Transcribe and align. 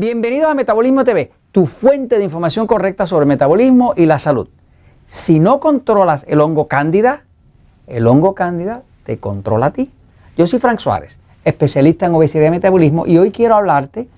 Bienvenidos 0.00 0.50
a 0.50 0.54
Metabolismo 0.54 1.04
TV, 1.04 1.30
tu 1.52 1.66
fuente 1.66 2.16
de 2.16 2.24
información 2.24 2.66
correcta 2.66 3.06
sobre 3.06 3.26
metabolismo 3.26 3.92
y 3.94 4.06
la 4.06 4.18
salud. 4.18 4.48
Si 5.06 5.38
no 5.38 5.60
controlas 5.60 6.24
el 6.26 6.40
hongo 6.40 6.68
cándida, 6.68 7.24
el 7.86 8.06
hongo 8.06 8.34
cándida 8.34 8.80
te 9.04 9.18
controla 9.18 9.66
a 9.66 9.72
ti. 9.72 9.90
Yo 10.38 10.46
soy 10.46 10.58
Frank 10.58 10.78
Suárez, 10.78 11.18
especialista 11.44 12.06
en 12.06 12.14
obesidad 12.14 12.46
y 12.46 12.50
metabolismo, 12.50 13.06
y 13.06 13.18
hoy 13.18 13.30
quiero 13.30 13.56
hablarte 13.56 14.08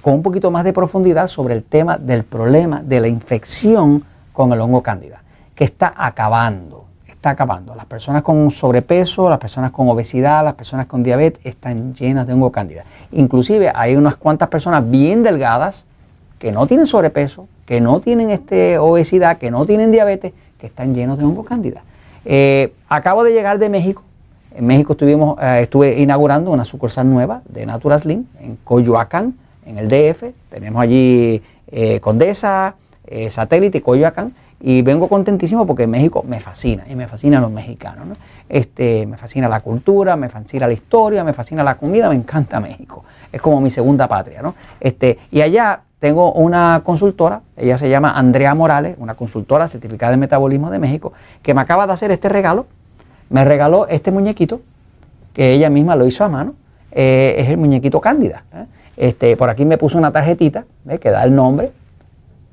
con 0.00 0.14
un 0.14 0.22
poquito 0.22 0.50
más 0.50 0.64
de 0.64 0.72
profundidad 0.72 1.26
sobre 1.26 1.52
el 1.52 1.62
tema 1.62 1.98
del 1.98 2.24
problema 2.24 2.80
de 2.82 2.98
la 2.98 3.08
infección 3.08 4.02
con 4.32 4.50
el 4.54 4.60
hongo 4.62 4.82
cándida, 4.82 5.22
que 5.54 5.64
está 5.64 5.92
acabando, 5.94 6.85
está 7.26 7.30
acabando. 7.30 7.74
Las 7.74 7.86
personas 7.86 8.22
con 8.22 8.50
sobrepeso, 8.52 9.28
las 9.28 9.40
personas 9.40 9.72
con 9.72 9.88
obesidad, 9.88 10.44
las 10.44 10.54
personas 10.54 10.86
con 10.86 11.02
diabetes 11.02 11.44
están 11.44 11.92
llenas 11.94 12.24
de 12.26 12.34
hongo 12.34 12.52
cándida. 12.52 12.84
Inclusive 13.10 13.72
hay 13.74 13.96
unas 13.96 14.14
cuantas 14.14 14.48
personas 14.48 14.88
bien 14.88 15.24
delgadas 15.24 15.86
que 16.38 16.52
no 16.52 16.68
tienen 16.68 16.86
sobrepeso, 16.86 17.48
que 17.64 17.80
no 17.80 17.98
tienen 17.98 18.30
este, 18.30 18.78
obesidad, 18.78 19.38
que 19.38 19.50
no 19.50 19.66
tienen 19.66 19.90
diabetes, 19.90 20.34
que 20.56 20.66
están 20.66 20.94
llenos 20.94 21.18
de 21.18 21.24
hongo 21.24 21.42
cándida. 21.42 21.82
Eh, 22.24 22.72
acabo 22.88 23.24
de 23.24 23.32
llegar 23.32 23.58
de 23.58 23.70
México. 23.70 24.02
En 24.54 24.66
México 24.66 24.92
estuvimos, 24.92 25.36
eh, 25.42 25.60
estuve 25.62 25.98
inaugurando 25.98 26.52
una 26.52 26.64
sucursal 26.64 27.10
nueva 27.10 27.42
de 27.48 27.66
Natural 27.66 28.00
Slim 28.00 28.24
en 28.40 28.56
Coyoacán, 28.62 29.34
en 29.66 29.78
el 29.78 29.88
DF. 29.88 30.32
Tenemos 30.48 30.80
allí 30.80 31.42
eh, 31.72 31.98
Condesa, 31.98 32.76
Satélite 33.30 33.78
y 33.78 33.80
Coyoacán. 33.80 34.32
Y 34.60 34.82
vengo 34.82 35.08
contentísimo 35.08 35.66
porque 35.66 35.86
México 35.86 36.24
me 36.26 36.40
fascina 36.40 36.84
y 36.88 36.96
me 36.96 37.06
fascina 37.08 37.38
a 37.38 37.40
los 37.40 37.50
mexicanos. 37.50 38.16
Este, 38.48 39.06
me 39.06 39.16
fascina 39.16 39.48
la 39.48 39.60
cultura, 39.60 40.16
me 40.16 40.28
fascina 40.28 40.66
la 40.66 40.72
historia, 40.72 41.24
me 41.24 41.32
fascina 41.32 41.62
la 41.62 41.74
comida, 41.74 42.08
me 42.08 42.14
encanta 42.14 42.58
México. 42.60 43.04
Es 43.30 43.40
como 43.40 43.60
mi 43.60 43.70
segunda 43.70 44.08
patria. 44.08 44.40
¿no? 44.40 44.54
Este, 44.80 45.18
y 45.30 45.42
allá 45.42 45.80
tengo 45.98 46.32
una 46.32 46.82
consultora, 46.84 47.40
ella 47.56 47.78
se 47.78 47.88
llama 47.88 48.12
Andrea 48.12 48.54
Morales, 48.54 48.96
una 48.98 49.14
consultora 49.14 49.68
certificada 49.68 50.12
de 50.12 50.18
metabolismo 50.18 50.70
de 50.70 50.78
México, 50.78 51.12
que 51.42 51.54
me 51.54 51.60
acaba 51.60 51.86
de 51.86 51.92
hacer 51.92 52.10
este 52.10 52.28
regalo. 52.28 52.66
Me 53.28 53.44
regaló 53.44 53.88
este 53.88 54.10
muñequito, 54.10 54.60
que 55.34 55.52
ella 55.52 55.68
misma 55.68 55.96
lo 55.96 56.06
hizo 56.06 56.24
a 56.24 56.28
mano. 56.28 56.54
Eh, 56.92 57.34
es 57.38 57.48
el 57.48 57.58
muñequito 57.58 58.00
Cándida. 58.00 58.44
¿eh? 58.54 58.64
Este, 58.96 59.36
por 59.36 59.50
aquí 59.50 59.64
me 59.64 59.76
puso 59.76 59.98
una 59.98 60.12
tarjetita 60.12 60.64
que 61.00 61.10
da 61.10 61.22
el 61.24 61.34
nombre, 61.34 61.72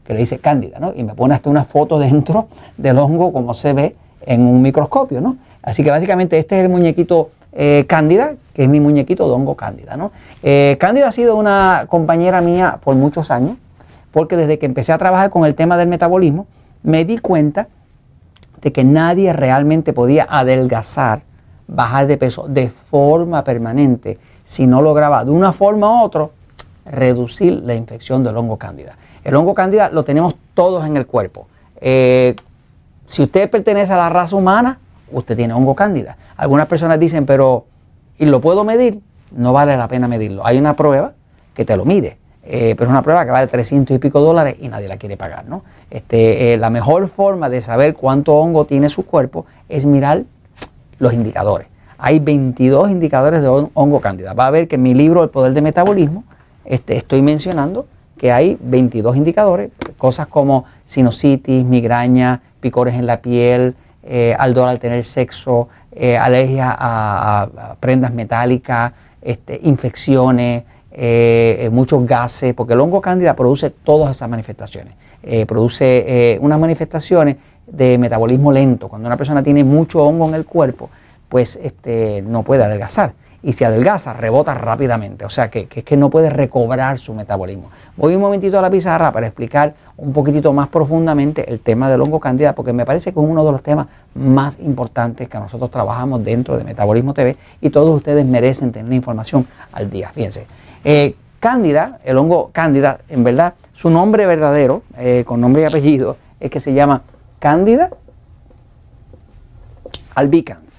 que 0.06 0.14
le 0.14 0.20
dice 0.20 0.40
cándida, 0.40 0.80
¿no? 0.80 0.94
Y 0.94 1.04
me 1.04 1.14
pone 1.14 1.34
hasta 1.34 1.50
una 1.50 1.64
foto 1.64 2.00
dentro 2.00 2.48
del 2.78 2.98
hongo 2.98 3.32
como 3.32 3.54
se 3.54 3.74
ve 3.74 3.96
en 4.26 4.42
un 4.42 4.62
microscopio, 4.62 5.22
¿no? 5.22 5.38
Así 5.62 5.84
que 5.84 5.92
básicamente 5.92 6.38
este 6.38 6.60
es 6.60 6.66
el 6.66 6.70
muñequito 6.70 7.30
eh, 7.54 7.86
cándida, 7.88 8.34
que 8.54 8.64
es 8.64 8.70
mi 8.70 8.80
muñequito 8.80 9.28
de 9.28 9.34
hongo 9.34 9.56
cándida, 9.56 9.96
¿no? 9.96 10.12
Eh, 10.42 10.78
cándida 10.80 11.08
ha 11.08 11.12
sido 11.12 11.36
una 11.36 11.86
compañera 11.88 12.42
mía 12.42 12.80
por 12.84 12.96
muchos 12.96 13.32
años, 13.32 13.58
porque 14.12 14.36
desde 14.36 14.60
que 14.60 14.66
empecé 14.66 14.92
a 14.92 14.98
trabajar 14.98 15.30
con 15.30 15.46
el 15.46 15.56
tema 15.56 15.78
del 15.78 15.88
metabolismo, 15.88 16.48
me 16.84 17.06
di 17.06 17.18
cuenta 17.18 17.68
de 18.62 18.72
que 18.72 18.84
nadie 18.84 19.34
realmente 19.34 19.94
podía 19.94 20.28
adelgazar, 20.30 21.22
bajar 21.68 22.08
de 22.08 22.18
peso 22.18 22.48
de 22.48 22.70
forma 22.70 23.44
permanente 23.44 24.18
si 24.46 24.68
no 24.68 24.82
lograba 24.82 25.24
de 25.26 25.32
una 25.32 25.52
forma 25.52 26.02
u 26.02 26.06
otra 26.06 26.30
reducir 26.86 27.62
la 27.64 27.76
infección 27.76 28.24
del 28.24 28.38
hongo 28.38 28.58
cándida. 28.58 28.98
El 29.24 29.36
hongo 29.36 29.54
cándida 29.54 29.90
lo 29.90 30.04
tenemos 30.04 30.36
todos 30.54 30.86
en 30.86 30.98
el 30.98 31.08
cuerpo. 31.08 31.48
Eh, 31.80 32.36
si 33.08 33.24
usted 33.24 33.50
pertenece 33.50 33.94
a 33.94 33.98
la 33.98 34.10
raza 34.10 34.36
humana, 34.36 34.80
usted 35.12 35.36
tiene 35.36 35.54
hongo 35.54 35.76
cándida. 35.76 36.18
Algunas 36.36 36.68
personas 36.68 37.00
dicen, 37.00 37.26
pero 37.26 37.66
¿y 38.18 38.26
lo 38.26 38.42
puedo 38.42 38.64
medir? 38.64 39.00
No 39.32 39.54
vale 39.54 39.78
la 39.78 39.88
pena 39.88 40.08
medirlo. 40.08 40.46
Hay 40.46 40.58
una 40.58 40.76
prueba 40.76 41.14
que 41.54 41.66
te 41.66 41.78
lo 41.78 41.86
mide, 41.86 42.18
eh, 42.44 42.76
pero 42.78 42.90
es 42.90 42.92
una 42.92 43.02
prueba 43.02 43.26
que 43.26 43.32
vale 43.32 43.48
300 43.48 43.96
y 43.96 44.00
pico 44.00 44.20
dólares 44.20 44.56
y 44.60 44.68
nadie 44.68 44.88
la 44.88 44.98
quiere 44.98 45.18
pagar. 45.18 45.46
¿no? 45.46 45.64
Este, 45.90 46.54
eh, 46.54 46.58
la 46.58 46.70
mejor 46.70 47.08
forma 47.08 47.50
de 47.50 47.62
saber 47.62 47.94
cuánto 47.94 48.36
hongo 48.36 48.66
tiene 48.66 48.90
su 48.90 49.06
cuerpo 49.06 49.46
es 49.70 49.86
mirar 49.86 50.24
los 51.00 51.14
indicadores. 51.14 51.68
Hay 51.98 52.20
22 52.20 52.92
indicadores 52.92 53.42
de 53.42 53.48
hongo 53.48 54.02
cándida. 54.02 54.34
Va 54.34 54.48
a 54.48 54.52
ver 54.52 54.68
que 54.68 54.76
en 54.76 54.84
mi 54.84 54.94
libro 54.94 55.24
El 55.24 55.30
Poder 55.30 55.54
de 55.54 55.62
Metabolismo 55.62 56.26
este, 56.66 56.96
estoy 56.98 57.22
mencionando 57.22 57.86
que 58.18 58.32
hay 58.32 58.58
22 58.62 59.18
indicadores, 59.18 59.72
cosas 59.98 60.28
como 60.28 60.66
sinusitis, 60.86 61.66
migraña, 61.66 62.42
picores 62.60 62.96
en 62.96 63.06
la 63.06 63.22
piel, 63.22 63.76
eh, 64.04 64.36
aldor 64.38 64.68
al 64.68 64.80
tener 64.80 65.04
sexo, 65.04 65.70
eh, 65.92 66.18
alergia 66.18 66.76
a, 66.78 67.76
prendas 67.80 68.14
metálicas, 68.14 68.94
este, 69.22 69.60
infecciones, 69.64 70.64
eh, 70.92 71.70
muchos 71.72 72.06
gases, 72.06 72.54
porque 72.54 72.74
el 72.74 72.82
hongo 72.82 73.02
cándida 73.02 73.36
produce 73.36 73.70
todas 73.70 74.16
esas 74.16 74.30
manifestaciones. 74.30 74.94
produce 75.48 76.38
unas 76.42 76.60
manifestaciones 76.60 77.38
de 77.66 77.98
metabolismo 77.98 78.52
lento. 78.52 78.90
Cuando 78.90 79.08
una 79.08 79.16
persona 79.16 79.42
tiene 79.42 79.64
mucho 79.64 80.04
hongo 80.04 80.28
en 80.28 80.36
el 80.36 80.46
cuerpo, 80.46 80.90
pues 81.30 81.58
este, 81.64 82.22
no 82.28 82.44
puede 82.44 82.62
adelgazar 82.66 83.14
y 83.44 83.54
si 83.54 83.66
adelgaza, 83.66 84.14
rebota 84.14 84.54
rápidamente. 84.54 85.26
O 85.26 85.30
sea 85.30 85.50
que, 85.50 85.68
que, 85.68 85.98
no 85.98 86.10
puede 86.10 86.30
recobrar 86.30 86.98
su 86.98 87.14
metabolismo. 87.14 87.70
Voy 87.98 88.16
un 88.16 88.22
momentito 88.22 88.58
a 88.58 88.62
la 88.62 88.70
pizarra 88.70 89.12
para 89.12 89.28
explicar 89.28 89.76
un 89.98 90.14
poquitito 90.14 90.54
más 90.54 90.70
profundamente 90.70 91.52
el 91.52 91.60
tema 91.60 91.90
del 91.90 92.02
hongo 92.02 92.20
candida, 92.20 92.54
porque 92.54 92.72
me 92.72 92.86
parece 92.86 93.12
que 93.14 93.20
es 93.20 93.26
uno 93.26 93.46
de 93.46 93.52
los 93.52 93.62
temas 93.62 93.88
más 94.16 94.58
importantes 94.60 95.28
que 95.28 95.38
nosotros 95.38 95.70
trabajamos 95.70 96.24
dentro 96.24 96.58
de 96.58 96.64
Metabolismo 96.64 97.14
TV 97.14 97.36
y 97.60 97.70
todos 97.70 97.90
ustedes 97.90 98.26
merecen 98.26 98.72
tener 98.72 98.92
información 98.94 99.46
al 99.74 99.90
día. 99.90 100.10
Fíjense. 100.10 100.48
Eh, 100.86 101.16
cándida, 101.40 102.00
el 102.06 102.18
hongo 102.18 102.50
cándida, 102.54 103.00
en 103.10 103.24
verdad, 103.26 103.56
su 103.74 103.90
nombre 103.90 104.26
verdadero, 104.26 104.84
eh, 104.98 105.24
con 105.26 105.42
nombre 105.42 105.64
y 105.64 105.66
apellido, 105.66 106.16
es 106.40 106.50
que 106.50 106.62
se 106.62 106.74
llama 106.74 107.02
Cándida 107.40 107.90
albicans. 110.16 110.73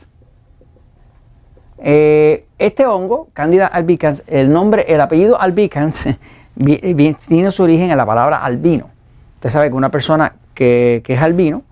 Eh, 1.79 2.47
este 2.59 2.87
hongo, 2.87 3.29
Candida 3.33 3.67
albicans, 3.67 4.23
el 4.27 4.53
nombre, 4.53 4.85
el 4.89 5.01
apellido 5.01 5.41
albicans 5.41 6.09
tiene 7.29 7.51
su 7.51 7.63
origen 7.63 7.91
en 7.91 7.97
la 7.97 8.07
palabra 8.07 8.39
albino. 8.45 8.91
Usted 9.37 9.51
sabe 9.51 9.69
que 9.69 9.75
una 9.75 9.91
persona 9.91 10.35
que, 10.55 11.03
es 11.07 11.21
albino, 11.21 11.63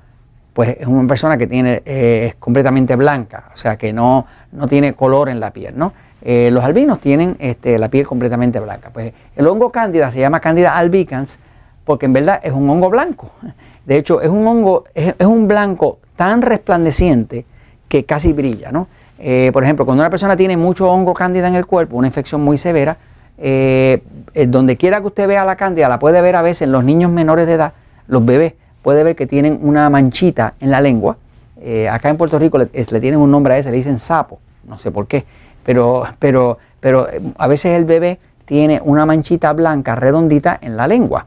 pues 0.52 0.76
es 0.80 0.86
una 0.86 1.08
persona 1.08 1.38
que 1.38 1.46
tiene, 1.46 1.82
eh, 1.86 2.26
es 2.28 2.34
completamente 2.34 2.96
blanca, 2.96 3.50
o 3.54 3.56
sea 3.56 3.76
que 3.76 3.92
no, 3.92 4.26
no 4.52 4.68
tiene 4.68 4.92
color 4.92 5.28
en 5.28 5.40
la 5.40 5.50
piel, 5.50 5.78
¿no? 5.78 5.92
Eh, 6.24 6.50
los 6.52 6.62
albinos 6.62 7.00
tienen 7.00 7.36
este, 7.38 7.78
la 7.78 7.88
piel 7.88 8.06
completamente 8.06 8.60
blanca. 8.60 8.90
Pues 8.90 9.12
el 9.34 9.46
hongo 9.46 9.72
cándida 9.72 10.10
se 10.10 10.20
llama 10.20 10.40
Candida 10.40 10.76
albicans 10.76 11.38
porque 11.84 12.06
en 12.06 12.12
verdad 12.12 12.40
es 12.42 12.52
un 12.52 12.68
hongo 12.68 12.90
blanco. 12.90 13.30
De 13.86 13.96
hecho, 13.96 14.20
es 14.20 14.28
un 14.28 14.46
hongo, 14.46 14.84
es 14.94 15.26
un 15.26 15.48
blanco 15.48 15.98
tan 16.14 16.42
resplandeciente 16.42 17.44
que 17.88 18.04
casi 18.04 18.32
brilla, 18.32 18.70
¿no? 18.70 18.86
Eh, 19.24 19.50
por 19.52 19.62
ejemplo, 19.62 19.84
cuando 19.84 20.02
una 20.02 20.10
persona 20.10 20.36
tiene 20.36 20.56
mucho 20.56 20.90
hongo 20.90 21.14
cándida 21.14 21.46
en 21.46 21.54
el 21.54 21.64
cuerpo, 21.64 21.96
una 21.96 22.08
infección 22.08 22.42
muy 22.42 22.58
severa, 22.58 22.96
eh, 23.38 24.02
eh, 24.34 24.46
donde 24.46 24.76
quiera 24.76 25.00
que 25.00 25.06
usted 25.06 25.28
vea 25.28 25.44
la 25.44 25.54
cándida, 25.54 25.88
la 25.88 26.00
puede 26.00 26.20
ver 26.20 26.34
a 26.34 26.42
veces 26.42 26.62
en 26.62 26.72
los 26.72 26.82
niños 26.82 27.12
menores 27.12 27.46
de 27.46 27.52
edad, 27.52 27.72
los 28.08 28.24
bebés, 28.24 28.54
puede 28.82 29.04
ver 29.04 29.14
que 29.14 29.28
tienen 29.28 29.60
una 29.62 29.88
manchita 29.90 30.54
en 30.58 30.72
la 30.72 30.80
lengua. 30.80 31.16
acá 31.88 32.08
en 32.10 32.16
Puerto 32.16 32.36
Rico 32.40 32.58
le, 32.58 32.66
tienen 32.66 33.20
un 33.20 33.30
nombre 33.30 33.54
a 33.54 33.58
ese, 33.58 33.70
le 33.70 33.76
dicen 33.76 34.00
sapo, 34.00 34.40
no 34.66 34.80
sé 34.80 34.90
por 34.90 35.06
qué, 35.06 35.24
pero, 35.64 36.02
pero, 36.18 36.58
pero 36.80 37.06
a 37.38 37.46
veces 37.46 37.76
el 37.76 37.84
bebé 37.84 38.18
tiene 38.44 38.80
una 38.84 39.06
manchita 39.06 39.52
blanca 39.52 39.94
redondita 39.94 40.58
en 40.60 40.76
la 40.76 40.88
lengua. 40.88 41.26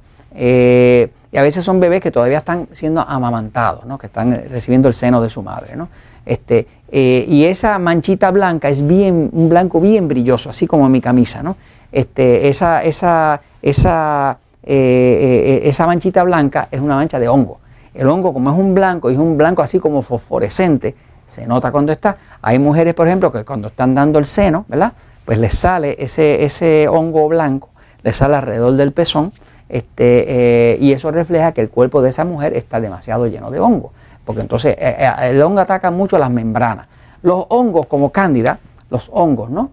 Y 1.36 1.38
a 1.38 1.42
veces 1.42 1.66
son 1.66 1.82
bebés 1.82 2.00
que 2.00 2.12
todavía 2.12 2.38
están 2.38 2.70
siendo 2.72 3.02
amamantados, 3.02 3.84
¿no? 3.84 3.98
que 3.98 4.08
están 4.08 4.46
recibiendo 4.50 4.88
el 4.88 4.94
seno 4.94 5.22
de 5.22 5.30
su 5.30 5.44
madre. 5.44 5.76
¿no? 5.76 5.90
Este, 6.26 6.66
eh, 6.90 7.26
y 7.28 7.44
esa 7.44 7.78
manchita 7.78 8.32
blanca 8.32 8.70
es 8.70 8.88
bien, 8.88 9.32
un 9.34 9.50
blanco 9.50 9.82
bien 9.82 10.08
brilloso, 10.08 10.50
así 10.50 10.66
como 10.66 10.88
mi 10.88 11.02
camisa, 11.02 11.44
¿no? 11.44 11.58
Este, 11.92 12.48
esa, 12.48 12.82
esa, 12.86 13.42
esa, 13.62 14.38
eh, 14.64 15.60
eh, 15.66 15.68
esa 15.68 15.86
manchita 15.86 16.24
blanca 16.24 16.70
es 16.72 16.80
una 16.80 16.96
mancha 16.96 17.20
de 17.20 17.28
hongo. 17.28 17.60
El 17.94 18.08
hongo, 18.08 18.32
como 18.32 18.50
es 18.52 18.58
un 18.58 18.74
blanco, 18.74 19.12
y 19.12 19.16
es 19.16 19.20
un 19.20 19.38
blanco 19.38 19.62
así 19.62 19.78
como 19.78 20.04
fosforescente, 20.04 20.96
se 21.28 21.46
nota 21.46 21.70
cuando 21.70 21.92
está. 21.92 22.16
Hay 22.42 22.60
mujeres, 22.60 22.94
por 22.94 23.08
ejemplo, 23.08 23.30
que 23.30 23.44
cuando 23.44 23.68
están 23.68 23.94
dando 23.94 24.20
el 24.20 24.26
seno, 24.26 24.64
¿verdad? 24.70 24.94
Pues 25.26 25.38
les 25.38 25.54
sale 25.54 25.98
ese, 26.00 26.46
ese 26.46 26.88
hongo 26.88 27.28
blanco, 27.28 27.72
les 28.04 28.16
sale 28.16 28.36
alrededor 28.36 28.78
del 28.78 28.94
pezón, 28.94 29.34
este, 29.70 30.78
y 30.80 30.92
eso 30.92 31.12
refleja 31.12 31.52
que 31.52 31.62
el 31.62 31.70
cuerpo 31.70 32.02
de 32.02 32.10
esa 32.10 32.26
mujer 32.26 32.54
está 32.54 32.80
demasiado 32.80 33.28
lleno 33.28 33.52
de 33.52 33.60
hongo 33.60 33.92
porque 34.26 34.42
entonces 34.42 34.76
eh, 34.78 34.96
eh, 35.00 35.30
el 35.30 35.42
hongo 35.42 35.62
ataca 35.62 35.92
mucho 35.92 36.18
las 36.18 36.32
membranas. 36.32 36.88
Los 37.22 37.46
hongos 37.50 37.86
como 37.86 38.12
cándida, 38.12 38.60
los 38.90 39.10
hongos, 39.14 39.50
¿no? 39.50 39.72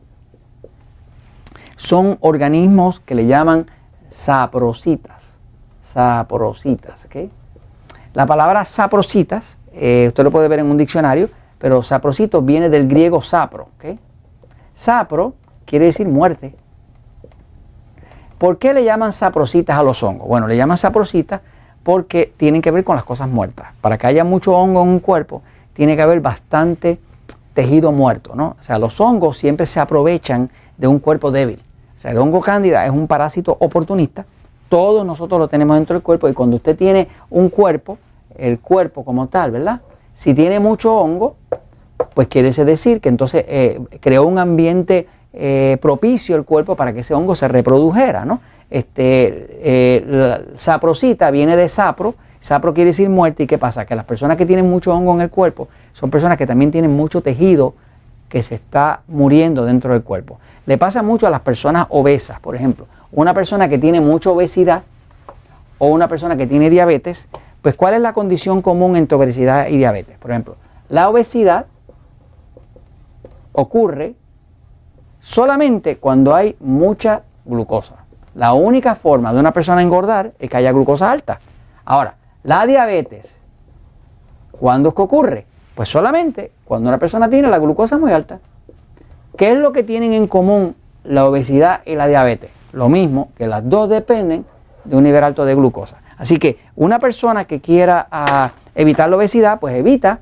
Son 1.77 2.19
organismos 2.21 3.01
que 3.01 3.15
le 3.15 3.27
llaman 3.27 3.67
saprocitas. 4.11 5.33
Saprocitas, 5.83 7.07
¿ok? 7.07 7.31
La 8.15 8.27
palabra 8.27 8.65
saprocitas, 8.65 9.57
eh, 9.73 10.05
usted 10.09 10.23
lo 10.23 10.31
puede 10.31 10.49
ver 10.49 10.61
en 10.61 10.67
un 10.67 10.79
diccionario, 10.79 11.29
pero 11.59 11.83
saprocito 11.83 12.43
viene 12.43 12.69
del 12.69 12.89
griego 12.89 13.23
sapro, 13.23 13.69
¿ok? 13.77 13.99
Sapro 14.75 15.35
quiere 15.65 15.87
decir 15.87 16.07
muerte. 16.07 16.55
¿Por 18.43 18.59
qué 18.59 18.75
le 18.75 18.83
llaman 18.83 19.13
saprositas 19.13 19.79
a 19.79 19.85
los 19.85 20.03
hongos? 20.03 20.27
Bueno, 20.27 20.49
le 20.49 20.57
llaman 20.57 20.77
saprositas 20.77 21.43
porque 21.85 22.33
tienen 22.37 22.61
que 22.61 22.73
ver 22.73 22.83
con 22.83 22.97
las 22.97 23.05
cosas 23.05 23.29
muertas. 23.29 23.69
Para 23.81 23.97
que 23.97 24.09
haya 24.09 24.25
mucho 24.25 24.53
hongo 24.57 24.83
en 24.83 24.89
un 24.89 24.99
cuerpo, 24.99 25.43
tiene 25.75 25.95
que 25.95 26.03
haber 26.03 26.21
bastante 26.21 26.99
tejido 27.55 27.93
muerto, 27.93 28.35
¿no? 28.35 28.57
O 28.59 28.63
sea, 28.65 28.81
los 28.81 29.01
hongos 29.01 29.39
siempre 29.39 29.65
se 29.65 29.79
aprovechan 29.79 30.51
de 30.77 30.89
un 30.89 30.99
cuerpo 30.99 31.31
débil. 31.31 31.63
O 31.95 32.01
sea, 32.01 32.11
el 32.11 32.19
hongo 32.19 32.41
cándida 32.41 32.85
es 32.85 32.91
un 32.91 33.07
parásito 33.07 33.57
oportunista. 33.61 34.27
Todos 34.69 35.07
nosotros 35.07 35.39
lo 35.39 35.47
tenemos 35.47 35.77
dentro 35.77 35.95
del 35.95 36.03
cuerpo 36.03 36.29
y 36.29 36.33
cuando 36.33 36.57
usted 36.57 36.77
tiene 36.77 37.07
un 37.31 37.49
cuerpo, 37.49 37.97
el 38.37 38.59
cuerpo 38.59 39.05
como 39.05 39.29
tal, 39.29 39.53
¿verdad? 39.53 39.83
Si 40.15 40.35
tiene 40.35 40.59
mucho 40.59 40.97
hongo, 40.97 41.37
pues 42.13 42.27
quiere 42.27 42.51
decir 42.51 43.01
que 43.01 43.09
entonces 43.09 43.45
eh, 43.47 43.81
creó 44.01 44.25
un 44.25 44.41
ambiente 44.41 45.07
eh, 45.35 45.79
propicio 45.81 46.37
el 46.37 46.45
cuerpo 46.45 46.77
para 46.77 46.93
que 46.93 47.01
ese 47.01 47.15
hongo 47.15 47.35
se 47.35 47.49
reprodujera, 47.49 48.25
¿no? 48.25 48.41
Este, 48.71 49.49
eh, 49.63 50.05
la 50.07 50.43
saprosita 50.57 51.31
viene 51.31 51.57
de 51.57 51.69
sapro, 51.69 52.15
sapro 52.41 52.73
quiere 52.73 52.89
decir 52.89 53.09
muerte, 53.09 53.43
¿y 53.43 53.47
qué 53.47 53.59
pasa? 53.59 53.85
Que 53.85 53.95
las 53.95 54.05
personas 54.05 54.37
que 54.37 54.47
tienen 54.47 54.69
mucho 54.69 54.95
hongo 54.95 55.15
en 55.15 55.21
el 55.23 55.31
cuerpo 55.31 55.69
son 55.93 56.11
personas 56.11 56.39
que 56.39 56.47
también 56.47 56.71
tienen 56.71 56.91
mucho 56.91 57.21
tejido 57.21 57.75
que 58.29 58.43
se 58.43 58.55
está 58.55 59.03
muriendo 59.09 59.65
dentro 59.67 59.93
del 59.93 60.03
cuerpo. 60.03 60.39
Le 60.65 60.79
pasa 60.79 61.03
mucho 61.03 61.27
a 61.27 61.31
las 61.31 61.41
personas 61.41 61.87
obesas, 61.91 62.41
por 62.41 62.57
ejemplo, 62.57 62.87
una 63.13 63.35
persona 63.35 63.69
que 63.69 63.79
tiene 63.79 64.01
mucha 64.01 64.31
obesidad 64.31 64.83
o 65.77 65.89
una 65.89 66.09
persona 66.09 66.37
que 66.37 66.47
tiene 66.47 66.71
diabetes, 66.71 67.27
pues 67.61 67.75
¿cuál 67.75 67.95
es 67.95 68.01
la 68.01 68.13
condición 68.13 68.63
común 68.63 68.97
entre 68.97 69.17
obesidad 69.17 69.69
y 69.69 69.77
diabetes? 69.77 70.17
Por 70.19 70.31
ejemplo, 70.31 70.57
la 70.89 71.09
obesidad 71.11 71.67
ocurre 73.53 74.15
solamente 75.23 75.97
cuando 75.97 76.35
hay 76.35 76.57
mucha 76.61 77.23
glucosa. 77.47 77.95
La 78.35 78.53
única 78.53 78.95
forma 78.95 79.33
de 79.33 79.41
una 79.41 79.53
persona 79.53 79.83
engordar 79.83 80.33
es 80.39 80.51
que 80.51 80.57
haya 80.57 80.73
glucosa 80.73 81.11
alta. 81.11 81.41
Ahora, 81.85 82.17
la 82.43 82.67
diabetes, 82.67 83.35
¿cuándo 84.51 84.91
es 84.91 84.95
que 84.95 85.03
ocurre? 85.03 85.47
Pues 85.75 85.89
solamente 85.89 86.51
cuando 86.65 86.89
una 86.89 86.99
persona 86.99 87.31
tiene 87.31 87.49
la 87.49 87.59
glucosa 87.59 87.99
muy 87.99 88.13
alta. 88.13 88.41
¿Qué 89.37 89.53
es 89.53 89.59
lo 89.59 89.73
que 89.73 89.83
tienen 89.83 90.13
en 90.13 90.27
común 90.27 90.75
la 91.05 91.27
obesidad 91.27 91.81
y 91.87 91.95
la 91.95 92.09
diabetes? 92.09 92.51
Lo 92.73 92.89
mismo, 92.89 93.31
que 93.37 93.47
las 93.47 93.69
dos 93.69 93.89
dependen 93.89 94.45
de 94.85 94.97
un 94.97 95.05
nivel 95.05 95.23
alto 95.25 95.45
de 95.45 95.55
glucosa. 95.55 95.99
Así 96.17 96.39
que 96.39 96.59
una 96.77 96.99
persona 96.99 97.45
que 97.45 97.61
quiera 97.61 98.09
ah, 98.11 98.51
evitar 98.75 99.09
la 99.09 99.17
obesidad, 99.17 99.61
pues 99.61 99.75
evita 99.77 100.21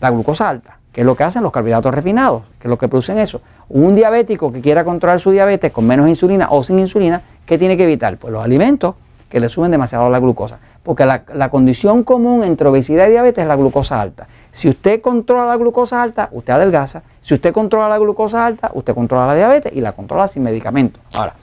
la 0.00 0.10
glucosa 0.10 0.48
alta, 0.48 0.73
que 0.94 1.00
es 1.00 1.06
lo 1.06 1.16
que 1.16 1.24
hacen 1.24 1.42
los 1.42 1.50
carbohidratos 1.50 1.92
refinados, 1.92 2.42
que 2.60 2.68
es 2.68 2.70
lo 2.70 2.78
que 2.78 2.86
producen 2.86 3.18
eso. 3.18 3.40
Un 3.68 3.96
diabético 3.96 4.52
que 4.52 4.60
quiera 4.60 4.84
controlar 4.84 5.18
su 5.18 5.32
diabetes 5.32 5.72
con 5.72 5.86
menos 5.86 6.08
insulina 6.08 6.46
o 6.50 6.62
sin 6.62 6.78
insulina, 6.78 7.20
¿qué 7.44 7.58
tiene 7.58 7.76
que 7.76 7.82
evitar? 7.82 8.16
Pues 8.16 8.32
los 8.32 8.44
alimentos 8.44 8.94
que 9.28 9.40
le 9.40 9.48
suben 9.48 9.72
demasiado 9.72 10.08
la 10.08 10.20
glucosa. 10.20 10.60
Porque 10.84 11.04
la, 11.04 11.24
la, 11.34 11.50
condición 11.50 12.04
común 12.04 12.44
entre 12.44 12.68
obesidad 12.68 13.08
y 13.08 13.10
diabetes 13.10 13.42
es 13.42 13.48
la 13.48 13.56
glucosa 13.56 14.00
alta. 14.00 14.28
Si 14.52 14.68
usted 14.68 15.00
controla 15.00 15.46
la 15.46 15.56
glucosa 15.56 16.00
alta, 16.00 16.28
usted 16.30 16.52
adelgaza. 16.52 17.02
Si 17.20 17.34
usted 17.34 17.52
controla 17.52 17.88
la 17.88 17.98
glucosa 17.98 18.46
alta, 18.46 18.70
usted 18.74 18.94
controla 18.94 19.26
la 19.26 19.34
diabetes 19.34 19.72
y 19.74 19.80
la 19.80 19.92
controla 19.92 20.28
sin 20.28 20.44
medicamentos. 20.44 21.02
Ahora, 21.12 21.34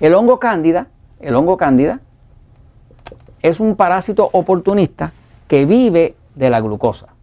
el 0.00 0.14
hongo 0.14 0.38
cándida, 0.38 0.86
el 1.20 1.34
hongo 1.34 1.58
cándida 1.58 2.00
es 3.42 3.60
un 3.60 3.76
parásito 3.76 4.30
oportunista 4.32 5.12
que 5.46 5.66
vive 5.66 6.14
de 6.34 6.48
la 6.48 6.62
glucosa. 6.62 7.13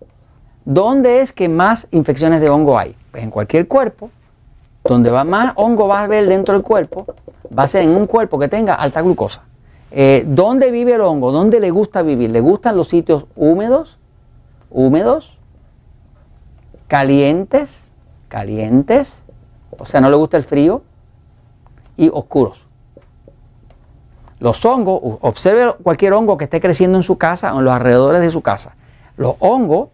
¿Dónde 0.66 1.22
es 1.22 1.32
que 1.32 1.50
más 1.50 1.88
infecciones 1.92 2.42
de 2.42 2.50
hongo 2.50 2.78
hay? 2.78 2.96
Pues 3.12 3.24
en 3.24 3.32
cualquier 3.32 3.68
cuerpo, 3.68 4.10
donde 4.84 5.10
va 5.10 5.24
más 5.24 5.54
hongo 5.56 5.88
va 5.88 6.00
a 6.00 6.04
haber 6.04 6.28
dentro 6.28 6.54
del 6.54 6.64
cuerpo, 6.64 7.06
va 7.58 7.64
a 7.64 7.68
ser 7.68 7.84
en 7.84 7.96
un 7.96 8.06
cuerpo 8.06 8.38
que 8.38 8.48
tenga 8.48 8.76
alta 8.76 9.02
glucosa. 9.02 9.44
Eh, 9.92 10.24
¿Dónde 10.26 10.72
vive 10.72 10.94
el 10.94 11.02
hongo? 11.02 11.32
¿Dónde 11.32 11.60
le 11.60 11.70
gusta 11.72 12.02
vivir? 12.02 12.30
¿Le 12.30 12.40
gustan 12.40 12.78
los 12.78 12.88
sitios 12.88 13.26
húmedos? 13.36 13.98
¿Húmedos? 14.70 15.38
¿Calientes? 16.88 17.78
¿Calientes? 18.30 19.24
O 19.78 19.86
sea, 19.86 20.00
no 20.00 20.10
le 20.10 20.16
gusta 20.16 20.38
el 20.38 20.44
frío. 20.44 20.84
Y 21.98 22.10
oscuros. 22.10 22.66
Los 24.40 24.66
hongos, 24.66 25.20
observe 25.22 25.76
cualquier 25.84 26.14
hongo 26.14 26.38
que 26.38 26.46
esté 26.46 26.62
creciendo 26.62 26.98
en 26.98 27.04
su 27.04 27.18
casa 27.18 27.54
o 27.54 27.60
en 27.60 27.66
los 27.66 27.74
alrededores 27.74 28.22
de 28.22 28.32
su 28.32 28.42
casa. 28.42 28.76
Los 29.18 29.36
hongos 29.40 29.90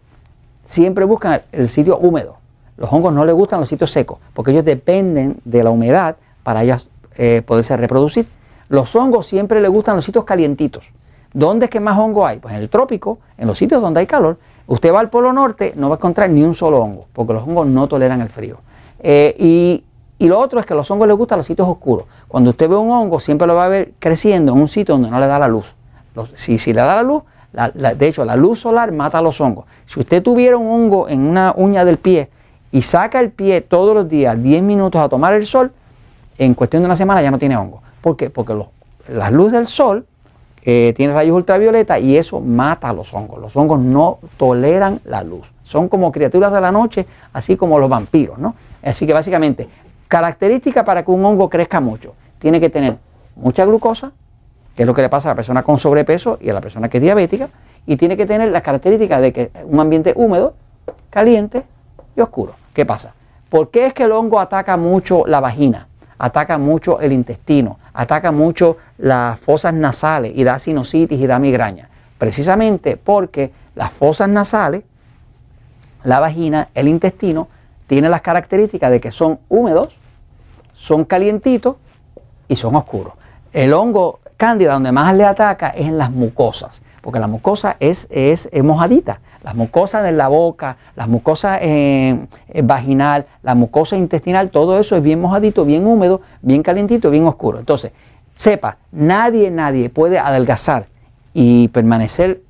siempre 0.68 1.06
buscan 1.06 1.40
el 1.50 1.68
sitio 1.70 1.96
húmedo. 1.96 2.36
Los 2.76 2.92
hongos 2.92 3.12
no 3.12 3.24
les 3.24 3.34
gustan 3.34 3.58
los 3.58 3.70
sitios 3.70 3.90
secos, 3.90 4.18
porque 4.34 4.50
ellos 4.50 4.64
dependen 4.64 5.38
de 5.44 5.64
la 5.64 5.70
humedad 5.70 6.16
para 6.42 6.62
ellas 6.62 6.86
eh, 7.16 7.42
poderse 7.44 7.74
reproducir. 7.76 8.28
Los 8.68 8.94
hongos 8.94 9.26
siempre 9.26 9.62
les 9.62 9.70
gustan 9.70 9.96
los 9.96 10.04
sitios 10.04 10.24
calientitos. 10.24 10.92
¿Dónde 11.32 11.64
es 11.64 11.70
que 11.70 11.80
más 11.80 11.98
hongo 11.98 12.26
hay? 12.26 12.38
Pues 12.38 12.54
en 12.54 12.60
el 12.60 12.68
trópico, 12.68 13.18
en 13.38 13.46
los 13.46 13.56
sitios 13.56 13.80
donde 13.80 14.00
hay 14.00 14.06
calor. 14.06 14.36
Usted 14.66 14.92
va 14.92 15.00
al 15.00 15.08
Polo 15.08 15.32
Norte, 15.32 15.72
no 15.74 15.88
va 15.88 15.94
a 15.94 15.98
encontrar 15.98 16.28
ni 16.28 16.42
un 16.42 16.54
solo 16.54 16.78
hongo, 16.80 17.06
porque 17.14 17.32
los 17.32 17.42
hongos 17.44 17.66
no 17.66 17.88
toleran 17.88 18.20
el 18.20 18.28
frío. 18.28 18.58
Eh, 19.00 19.34
y, 19.38 19.84
lo 20.26 20.38
otro 20.38 20.60
es 20.60 20.66
que 20.66 20.74
a 20.74 20.76
los 20.76 20.90
hongos 20.90 21.08
les 21.08 21.16
gustan 21.16 21.38
los 21.38 21.46
sitios 21.46 21.66
oscuros. 21.66 22.04
Cuando 22.28 22.50
usted 22.50 22.68
ve 22.68 22.76
un 22.76 22.90
hongo, 22.90 23.20
siempre 23.20 23.46
lo 23.46 23.54
va 23.54 23.64
a 23.64 23.68
ver 23.68 23.92
creciendo 23.98 24.52
en 24.52 24.60
un 24.60 24.68
sitio 24.68 24.94
donde 24.96 25.10
no 25.10 25.18
le 25.18 25.26
da 25.26 25.38
la 25.38 25.48
luz. 25.48 25.74
si, 26.34 26.58
si 26.58 26.74
le 26.74 26.82
da 26.82 26.96
la 26.96 27.02
luz, 27.02 27.22
de 27.52 28.08
hecho, 28.08 28.24
la 28.24 28.36
luz 28.36 28.60
solar 28.60 28.92
mata 28.92 29.18
a 29.18 29.22
los 29.22 29.40
hongos. 29.40 29.64
Si 29.86 30.00
usted 30.00 30.22
tuviera 30.22 30.56
un 30.56 30.68
hongo 30.68 31.08
en 31.08 31.22
una 31.22 31.54
uña 31.56 31.84
del 31.84 31.96
pie 31.96 32.28
y 32.70 32.82
saca 32.82 33.20
el 33.20 33.30
pie 33.30 33.62
todos 33.62 33.94
los 33.94 34.08
días 34.08 34.40
10 34.40 34.62
minutos 34.62 35.00
a 35.00 35.08
tomar 35.08 35.32
el 35.32 35.46
sol, 35.46 35.72
en 36.36 36.54
cuestión 36.54 36.82
de 36.82 36.86
una 36.86 36.96
semana 36.96 37.22
ya 37.22 37.30
no 37.30 37.38
tiene 37.38 37.56
hongo. 37.56 37.82
¿Por 38.00 38.16
qué? 38.16 38.30
Porque 38.30 38.54
la 39.08 39.30
luz 39.30 39.52
del 39.52 39.66
sol 39.66 40.06
eh, 40.62 40.92
tiene 40.96 41.14
rayos 41.14 41.34
ultravioleta 41.34 41.98
y 41.98 42.16
eso 42.16 42.40
mata 42.40 42.90
a 42.90 42.92
los 42.92 43.12
hongos. 43.14 43.40
Los 43.40 43.56
hongos 43.56 43.80
no 43.80 44.18
toleran 44.36 45.00
la 45.04 45.22
luz. 45.22 45.50
Son 45.62 45.88
como 45.88 46.12
criaturas 46.12 46.52
de 46.52 46.60
la 46.60 46.70
noche, 46.70 47.06
así 47.32 47.56
como 47.56 47.78
los 47.78 47.88
vampiros, 47.88 48.38
¿no? 48.38 48.54
Así 48.82 49.06
que 49.06 49.12
básicamente, 49.12 49.68
característica 50.06 50.84
para 50.84 51.04
que 51.04 51.10
un 51.10 51.24
hongo 51.24 51.48
crezca 51.48 51.80
mucho, 51.80 52.14
tiene 52.38 52.60
que 52.60 52.70
tener 52.70 52.98
mucha 53.36 53.64
glucosa, 53.64 54.12
que 54.78 54.84
es 54.84 54.86
lo 54.86 54.94
que 54.94 55.02
le 55.02 55.08
pasa 55.08 55.28
a 55.28 55.32
la 55.32 55.34
persona 55.34 55.64
con 55.64 55.76
sobrepeso 55.76 56.38
y 56.40 56.50
a 56.50 56.52
la 56.52 56.60
persona 56.60 56.88
que 56.88 56.98
es 56.98 57.02
diabética, 57.02 57.48
y 57.84 57.96
tiene 57.96 58.16
que 58.16 58.26
tener 58.26 58.48
las 58.52 58.62
características 58.62 59.20
de 59.20 59.32
que 59.32 59.50
un 59.64 59.80
ambiente 59.80 60.12
húmedo, 60.14 60.54
caliente 61.10 61.64
y 62.14 62.20
oscuro. 62.20 62.54
¿Qué 62.72 62.86
pasa? 62.86 63.12
¿Por 63.48 63.72
qué 63.72 63.86
es 63.86 63.92
que 63.92 64.04
el 64.04 64.12
hongo 64.12 64.38
ataca 64.38 64.76
mucho 64.76 65.24
la 65.26 65.40
vagina? 65.40 65.88
ataca 66.20 66.58
mucho 66.58 67.00
el 67.00 67.12
intestino, 67.12 67.78
ataca 67.92 68.30
mucho 68.30 68.76
las 68.98 69.40
fosas 69.40 69.74
nasales 69.74 70.32
y 70.34 70.44
da 70.44 70.60
sinusitis 70.60 71.20
y 71.20 71.26
da 71.26 71.40
migraña. 71.40 71.88
Precisamente 72.18 72.96
porque 72.96 73.50
las 73.74 73.92
fosas 73.92 74.28
nasales, 74.28 74.84
la 76.04 76.20
vagina, 76.20 76.68
el 76.74 76.86
intestino, 76.86 77.48
tienen 77.88 78.12
las 78.12 78.22
características 78.22 78.92
de 78.92 79.00
que 79.00 79.10
son 79.10 79.40
húmedos, 79.48 79.96
son 80.72 81.04
calientitos 81.04 81.76
y 82.48 82.54
son 82.54 82.76
oscuros. 82.76 83.14
El 83.52 83.72
hongo 83.72 84.20
cándida 84.38 84.72
donde 84.72 84.90
más 84.92 85.14
le 85.14 85.26
ataca 85.26 85.68
es 85.68 85.88
en 85.88 85.98
las 85.98 86.10
mucosas, 86.10 86.80
porque 87.02 87.18
la 87.18 87.26
mucosa 87.26 87.76
es, 87.78 88.06
es, 88.10 88.48
mojadita. 88.62 89.20
Las 89.42 89.54
mucosas 89.54 90.02
de 90.02 90.12
la 90.12 90.28
boca, 90.28 90.78
las 90.96 91.06
mucosas 91.08 91.60
vaginal, 92.62 93.26
la 93.42 93.54
mucosa 93.54 93.96
intestinal, 93.96 94.50
todo 94.50 94.78
eso 94.78 94.96
es 94.96 95.02
bien 95.02 95.20
mojadito, 95.20 95.64
bien 95.64 95.86
húmedo, 95.86 96.22
bien 96.42 96.62
calientito, 96.62 97.10
bien 97.10 97.26
oscuro. 97.26 97.58
Entonces, 97.58 97.92
sepa, 98.34 98.78
nadie, 98.90 99.50
nadie 99.50 99.90
puede 99.90 100.18
adelgazar 100.18 100.86
y 101.34 101.68
permanecer 101.68 102.40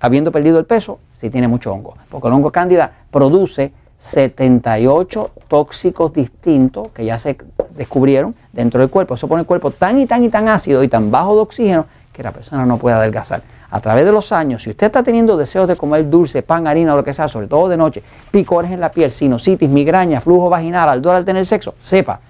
habiendo 0.00 0.32
perdido 0.32 0.58
el 0.58 0.66
peso 0.66 0.98
si 1.12 1.30
tiene 1.30 1.48
mucho 1.48 1.72
hongo. 1.72 1.96
Porque 2.10 2.28
el 2.28 2.34
hongo 2.34 2.52
cándida 2.52 2.92
produce 3.10 3.72
78 3.98 5.30
tóxicos 5.48 6.12
distintos 6.12 6.88
que 6.88 7.04
ya 7.04 7.18
se 7.18 7.36
descubrieron 7.76 8.34
dentro 8.52 8.80
del 8.80 8.90
cuerpo. 8.90 9.14
Eso 9.14 9.28
pone 9.28 9.40
el 9.40 9.46
cuerpo 9.46 9.70
tan 9.70 9.98
y 9.98 10.06
tan 10.06 10.22
y 10.24 10.28
tan 10.28 10.48
ácido 10.48 10.82
y 10.82 10.88
tan 10.88 11.10
bajo 11.10 11.34
de 11.34 11.40
oxígeno 11.40 11.86
que 12.12 12.22
la 12.22 12.32
persona 12.32 12.64
no 12.66 12.78
puede 12.78 12.96
adelgazar 12.96 13.42
a 13.74 13.80
través 13.80 14.04
de 14.04 14.12
los 14.12 14.30
años, 14.30 14.62
si 14.62 14.70
usted 14.70 14.86
está 14.86 15.02
teniendo 15.02 15.36
deseos 15.36 15.66
de 15.66 15.74
comer 15.74 16.08
dulce, 16.08 16.44
pan, 16.44 16.68
harina 16.68 16.94
o 16.94 16.96
lo 16.96 17.02
que 17.02 17.12
sea, 17.12 17.26
sobre 17.26 17.48
todo 17.48 17.68
de 17.68 17.76
noche, 17.76 18.04
picores 18.30 18.70
en 18.70 18.78
la 18.78 18.88
piel, 18.88 19.10
sinusitis, 19.10 19.68
migraña, 19.68 20.20
flujo 20.20 20.48
vaginal, 20.48 20.88
ardor 20.88 21.16
al 21.16 21.24
tener 21.24 21.44
sexo, 21.44 21.74
sepa 21.82 22.20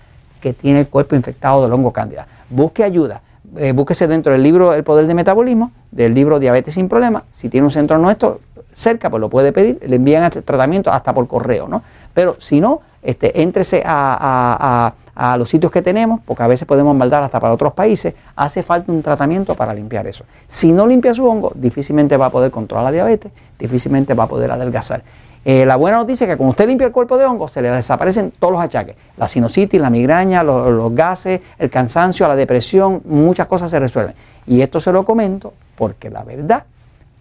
que 0.40 0.54
tiene 0.54 0.80
el 0.80 0.88
cuerpo 0.88 1.14
infectado 1.14 1.68
de 1.68 1.70
hongo 1.70 1.92
cándida. 1.92 2.26
Busque 2.48 2.82
ayuda. 2.82 3.20
Eh, 3.58 3.72
búsquese 3.72 4.06
dentro 4.06 4.32
del 4.32 4.42
libro 4.42 4.72
El 4.72 4.84
Poder 4.84 5.06
de 5.06 5.12
Metabolismo, 5.12 5.70
del 5.90 6.14
libro 6.14 6.38
Diabetes 6.38 6.72
sin 6.72 6.88
Problemas. 6.88 7.24
Si 7.32 7.50
tiene 7.50 7.66
un 7.66 7.70
centro 7.70 7.98
nuestro 7.98 8.40
cerca, 8.74 9.08
pues 9.08 9.20
lo 9.20 9.30
puede 9.30 9.52
pedir. 9.52 9.78
Le 9.86 9.96
envían 9.96 10.24
el 10.24 10.42
tratamiento 10.42 10.92
hasta 10.92 11.14
por 11.14 11.26
correo, 11.26 11.68
¿no? 11.68 11.82
Pero 12.12 12.36
si 12.38 12.60
no, 12.60 12.82
este, 13.02 13.40
éntrese 13.40 13.82
a 13.84 14.92
a 15.14 15.36
los 15.36 15.48
sitios 15.48 15.70
que 15.70 15.82
tenemos, 15.82 16.20
porque 16.24 16.42
a 16.42 16.46
veces 16.46 16.66
podemos 16.66 16.94
mandar 16.96 17.22
hasta 17.22 17.38
para 17.38 17.52
otros 17.52 17.72
países, 17.72 18.14
hace 18.34 18.62
falta 18.62 18.90
un 18.90 19.02
tratamiento 19.02 19.54
para 19.54 19.72
limpiar 19.72 20.06
eso. 20.06 20.24
Si 20.48 20.72
no 20.72 20.86
limpia 20.86 21.14
su 21.14 21.26
hongo, 21.26 21.52
difícilmente 21.54 22.16
va 22.16 22.26
a 22.26 22.30
poder 22.30 22.50
controlar 22.50 22.84
la 22.84 22.92
diabetes, 22.92 23.30
difícilmente 23.58 24.14
va 24.14 24.24
a 24.24 24.28
poder 24.28 24.50
adelgazar. 24.50 25.02
Eh, 25.44 25.66
la 25.66 25.76
buena 25.76 25.98
noticia 25.98 26.24
es 26.24 26.30
que 26.30 26.36
cuando 26.38 26.52
usted 26.52 26.66
limpia 26.66 26.86
el 26.86 26.92
cuerpo 26.92 27.18
de 27.18 27.26
hongo, 27.26 27.48
se 27.48 27.60
le 27.60 27.70
desaparecen 27.70 28.32
todos 28.38 28.54
los 28.54 28.62
achaques. 28.62 28.96
La 29.18 29.28
sinusitis, 29.28 29.78
la 29.80 29.90
migraña, 29.90 30.42
los, 30.42 30.70
los 30.70 30.94
gases, 30.94 31.40
el 31.58 31.68
cansancio, 31.68 32.26
la 32.26 32.34
depresión, 32.34 33.02
muchas 33.04 33.46
cosas 33.46 33.70
se 33.70 33.78
resuelven. 33.78 34.14
Y 34.46 34.62
esto 34.62 34.80
se 34.80 34.90
lo 34.90 35.04
comento 35.04 35.52
porque 35.76 36.08
la 36.08 36.24
verdad 36.24 36.64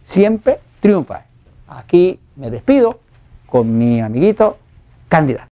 siempre 0.05 0.59
triunfa. 0.79 1.32
Aquí 1.77 2.19
me 2.35 2.49
despido 2.49 2.99
con 3.45 3.77
mi 3.77 3.99
amiguito 4.01 4.57
Cándida. 5.07 5.47